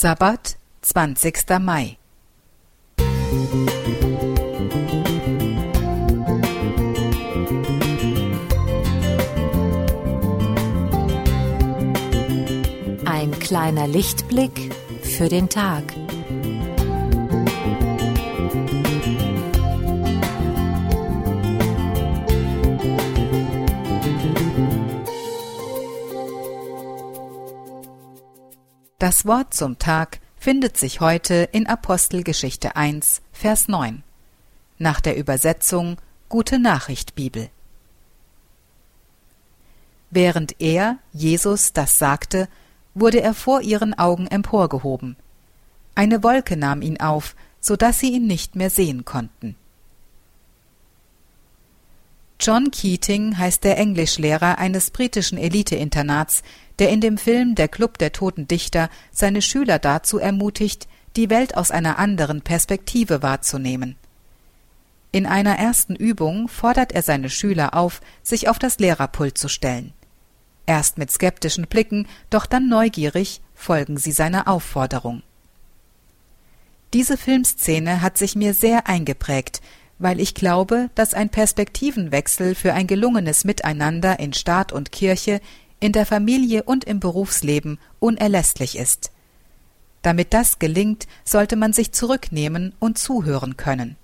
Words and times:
Sabbat, 0.00 0.56
20. 0.82 1.58
Mai. 1.58 1.98
Ein 13.06 13.36
kleiner 13.40 13.88
Lichtblick 13.88 14.72
für 15.02 15.28
den 15.28 15.48
Tag. 15.48 15.82
Das 29.00 29.26
Wort 29.26 29.54
zum 29.54 29.78
Tag 29.78 30.18
findet 30.38 30.76
sich 30.76 31.00
heute 31.00 31.48
in 31.52 31.68
Apostelgeschichte 31.68 32.74
1, 32.74 33.22
Vers 33.30 33.68
9. 33.68 34.02
Nach 34.78 35.00
der 35.00 35.16
Übersetzung 35.16 35.98
Gute 36.28 36.58
Nachricht 36.58 37.14
Bibel. 37.14 37.48
Während 40.10 40.60
er, 40.60 40.98
Jesus, 41.12 41.72
das 41.72 41.96
sagte, 41.96 42.48
wurde 42.92 43.20
er 43.20 43.34
vor 43.34 43.60
ihren 43.60 43.94
Augen 43.96 44.26
emporgehoben. 44.26 45.14
Eine 45.94 46.24
Wolke 46.24 46.56
nahm 46.56 46.82
ihn 46.82 46.98
auf, 46.98 47.36
so 47.60 47.76
dass 47.76 48.00
sie 48.00 48.10
ihn 48.10 48.26
nicht 48.26 48.56
mehr 48.56 48.68
sehen 48.68 49.04
konnten. 49.04 49.54
John 52.40 52.70
Keating 52.70 53.36
heißt 53.36 53.64
der 53.64 53.78
Englischlehrer 53.78 54.58
eines 54.58 54.90
britischen 54.90 55.38
Eliteinternats, 55.38 56.42
der 56.78 56.90
in 56.90 57.00
dem 57.00 57.18
Film 57.18 57.56
Der 57.56 57.66
Club 57.66 57.98
der 57.98 58.12
toten 58.12 58.46
Dichter 58.46 58.90
seine 59.10 59.42
Schüler 59.42 59.80
dazu 59.80 60.18
ermutigt, 60.18 60.86
die 61.16 61.30
Welt 61.30 61.56
aus 61.56 61.72
einer 61.72 61.98
anderen 61.98 62.42
Perspektive 62.42 63.22
wahrzunehmen. 63.22 63.96
In 65.10 65.26
einer 65.26 65.58
ersten 65.58 65.96
Übung 65.96 66.48
fordert 66.48 66.92
er 66.92 67.02
seine 67.02 67.28
Schüler 67.28 67.74
auf, 67.74 68.00
sich 68.22 68.48
auf 68.48 68.58
das 68.58 68.78
Lehrerpult 68.78 69.36
zu 69.36 69.48
stellen. 69.48 69.92
Erst 70.66 70.98
mit 70.98 71.10
skeptischen 71.10 71.66
Blicken, 71.66 72.06
doch 72.30 72.46
dann 72.46 72.68
neugierig 72.68 73.40
folgen 73.54 73.96
sie 73.96 74.12
seiner 74.12 74.46
Aufforderung. 74.46 75.22
Diese 76.92 77.16
Filmszene 77.16 78.00
hat 78.00 78.16
sich 78.16 78.36
mir 78.36 78.54
sehr 78.54 78.86
eingeprägt, 78.86 79.60
weil 79.98 80.20
ich 80.20 80.34
glaube, 80.34 80.90
dass 80.94 81.14
ein 81.14 81.28
Perspektivenwechsel 81.28 82.54
für 82.54 82.72
ein 82.72 82.86
gelungenes 82.86 83.44
Miteinander 83.44 84.18
in 84.18 84.32
Staat 84.32 84.72
und 84.72 84.92
Kirche, 84.92 85.40
in 85.80 85.92
der 85.92 86.06
Familie 86.06 86.62
und 86.64 86.84
im 86.84 87.00
Berufsleben 87.00 87.78
unerlässlich 88.00 88.76
ist. 88.78 89.10
Damit 90.02 90.32
das 90.32 90.58
gelingt, 90.58 91.06
sollte 91.24 91.56
man 91.56 91.72
sich 91.72 91.92
zurücknehmen 91.92 92.74
und 92.78 92.98
zuhören 92.98 93.56
können. 93.56 93.96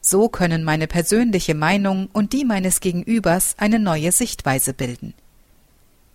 So 0.00 0.28
können 0.28 0.64
meine 0.64 0.86
persönliche 0.86 1.54
Meinung 1.54 2.08
und 2.12 2.32
die 2.32 2.44
meines 2.44 2.80
Gegenübers 2.80 3.54
eine 3.58 3.78
neue 3.78 4.12
Sichtweise 4.12 4.72
bilden. 4.72 5.14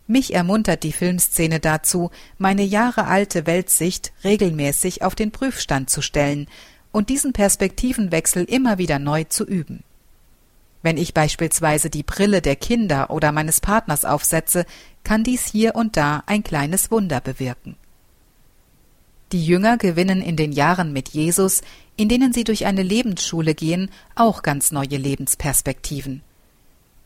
Mich 0.08 0.34
ermuntert 0.34 0.84
die 0.84 0.92
Filmszene 0.92 1.59
dazu, 1.59 2.12
meine 2.38 2.64
jahrealte 2.64 3.48
Weltsicht 3.48 4.14
regelmäßig 4.24 5.04
auf 5.04 5.16
den 5.16 5.32
Prüfstand 5.32 5.90
zu 5.90 6.02
stellen 6.02 6.48
und 6.96 7.10
diesen 7.10 7.34
Perspektivenwechsel 7.34 8.46
immer 8.46 8.78
wieder 8.78 9.00
neu 9.00 9.26
zu 9.26 9.46
üben. 9.46 9.84
Wenn 10.82 10.96
ich 10.96 11.14
beispielsweise 11.14 11.90
die 11.90 12.04
Brille 12.04 12.42
der 12.42 12.56
Kinder 12.56 13.10
oder 13.10 13.34
meines 13.34 13.60
Partners 13.60 14.06
aufsetze, 14.06 14.66
kann 15.04 15.26
dies 15.26 15.46
hier 15.46 15.76
und 15.76 15.98
da 15.98 16.24
ein 16.26 16.42
kleines 16.42 16.92
Wunder 16.92 17.20
bewirken. 17.20 17.76
Die 19.34 19.46
Jünger 19.46 19.78
gewinnen 19.78 20.22
in 20.22 20.38
den 20.38 20.54
Jahren 20.54 20.94
mit 20.94 21.10
Jesus, 21.10 21.64
in 21.98 22.08
denen 22.08 22.32
sie 22.32 22.46
durch 22.46 22.66
eine 22.66 22.84
Lebensschule 22.84 23.56
gehen, 23.56 23.92
auch 24.16 24.42
ganz 24.42 24.72
neue 24.72 24.96
Lebensperspektiven. 24.96 26.22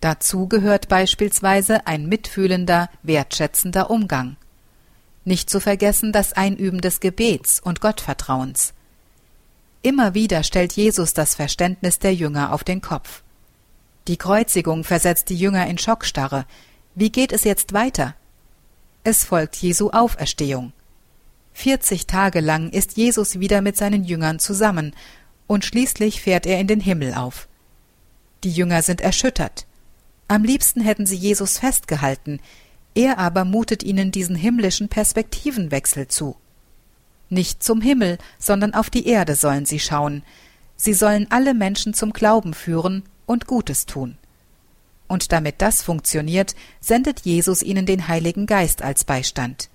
Dazu 0.01 0.47
gehört 0.47 0.87
beispielsweise 0.87 1.87
ein 1.87 2.05
mitfühlender, 2.05 2.91
wertschätzender 3.01 3.89
Umgang. 3.89 4.35
Nicht 5.25 5.49
zu 5.49 5.59
vergessen 5.59 6.11
das 6.11 6.33
Einüben 6.33 6.79
des 6.79 6.99
Gebets 6.99 7.59
und 7.59 7.81
Gottvertrauens. 7.81 8.75
Immer 9.81 10.13
wieder 10.13 10.43
stellt 10.43 10.73
Jesus 10.73 11.13
das 11.13 11.35
Verständnis 11.35 11.99
der 11.99 12.13
Jünger 12.13 12.53
auf 12.53 12.63
den 12.63 12.81
Kopf. 12.81 13.23
Die 14.07 14.17
Kreuzigung 14.17 14.83
versetzt 14.83 15.29
die 15.29 15.37
Jünger 15.37 15.67
in 15.67 15.77
Schockstarre. 15.77 16.45
Wie 16.95 17.11
geht 17.11 17.31
es 17.31 17.43
jetzt 17.43 17.73
weiter? 17.73 18.15
Es 19.03 19.23
folgt 19.23 19.55
Jesu 19.55 19.91
Auferstehung. 19.91 20.73
Vierzig 21.53 22.07
Tage 22.07 22.41
lang 22.41 22.69
ist 22.69 22.97
Jesus 22.97 23.39
wieder 23.39 23.61
mit 23.61 23.77
seinen 23.77 24.03
Jüngern 24.03 24.39
zusammen, 24.39 24.95
und 25.47 25.65
schließlich 25.65 26.21
fährt 26.21 26.45
er 26.45 26.59
in 26.59 26.67
den 26.67 26.79
Himmel 26.79 27.13
auf. 27.13 27.47
Die 28.43 28.51
Jünger 28.51 28.81
sind 28.81 29.01
erschüttert. 29.01 29.65
Am 30.27 30.43
liebsten 30.43 30.81
hätten 30.81 31.05
sie 31.05 31.15
Jesus 31.15 31.57
festgehalten, 31.57 32.39
er 32.95 33.17
aber 33.17 33.45
mutet 33.45 33.83
ihnen 33.83 34.11
diesen 34.11 34.35
himmlischen 34.35 34.89
Perspektivenwechsel 34.89 36.07
zu. 36.07 36.35
Nicht 37.29 37.61
zum 37.61 37.81
Himmel, 37.81 38.17
sondern 38.39 38.73
auf 38.73 38.89
die 38.89 39.07
Erde 39.07 39.35
sollen 39.35 39.65
sie 39.65 39.79
schauen. 39.79 40.23
Sie 40.75 40.93
sollen 40.93 41.27
alle 41.29 41.53
Menschen 41.53 41.93
zum 41.93 42.11
Glauben 42.11 42.53
führen 42.53 43.03
und 43.25 43.45
Gutes 43.45 43.85
tun. 43.85 44.17
Und 45.07 45.31
damit 45.31 45.61
das 45.61 45.83
funktioniert, 45.83 46.55
sendet 46.79 47.21
Jesus 47.21 47.61
ihnen 47.61 47.85
den 47.85 48.07
Heiligen 48.07 48.45
Geist 48.45 48.81
als 48.81 49.03
Beistand. 49.03 49.69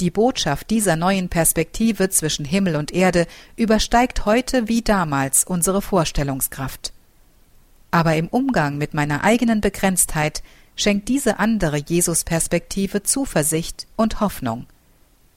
Die 0.00 0.10
Botschaft 0.10 0.70
dieser 0.70 0.96
neuen 0.96 1.28
Perspektive 1.28 2.08
zwischen 2.08 2.46
Himmel 2.46 2.76
und 2.76 2.92
Erde 2.92 3.26
übersteigt 3.56 4.24
heute 4.24 4.66
wie 4.66 4.82
damals 4.82 5.44
unsere 5.44 5.82
Vorstellungskraft. 5.82 6.92
Aber 7.90 8.16
im 8.16 8.28
Umgang 8.28 8.78
mit 8.78 8.94
meiner 8.94 9.24
eigenen 9.24 9.60
Begrenztheit 9.60 10.42
schenkt 10.74 11.08
diese 11.08 11.38
andere 11.38 11.76
Jesus-Perspektive 11.76 13.02
Zuversicht 13.02 13.86
und 13.96 14.20
Hoffnung– 14.20 14.66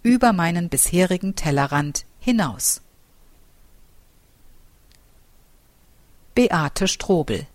über 0.04 0.34
meinen 0.34 0.70
bisherigen 0.70 1.36
Tellerrand 1.36 2.06
hinaus. 2.20 2.82
Beate 6.36 6.88
Strobel 6.88 7.48